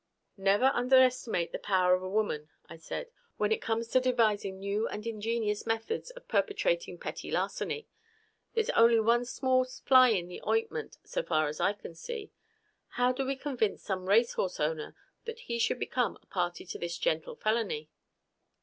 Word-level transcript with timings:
"Never 0.39 0.65
underestimate 0.73 1.51
the 1.51 1.59
power 1.59 1.93
of 1.93 2.01
a 2.01 2.09
woman," 2.09 2.49
I 2.67 2.77
said, 2.77 3.11
"when 3.37 3.51
it 3.51 3.61
comes 3.61 3.87
to 3.89 3.99
devising 3.99 4.57
new 4.59 4.87
and 4.87 5.05
ingenious 5.05 5.67
methods 5.67 6.09
of 6.09 6.27
perpetrating 6.27 6.97
petty 6.97 7.29
larceny. 7.29 7.87
There's 8.55 8.71
only 8.71 8.99
one 8.99 9.25
small 9.25 9.63
fly 9.63 10.07
in 10.09 10.27
the 10.27 10.41
ointment, 10.41 10.97
so 11.03 11.21
far 11.21 11.47
as 11.49 11.59
I 11.61 11.73
can 11.73 11.93
see. 11.93 12.31
How 12.97 13.11
do 13.13 13.23
we 13.23 13.35
convince 13.35 13.83
some 13.83 14.09
racehorse 14.09 14.59
owner 14.59 14.95
he 15.37 15.59
should 15.59 15.77
become 15.77 16.17
a 16.19 16.25
party 16.25 16.65
to 16.65 16.79
this 16.79 16.97
gentle 16.97 17.35
felony?" 17.35 17.91